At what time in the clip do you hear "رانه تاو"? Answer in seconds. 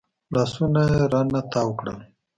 1.13-1.69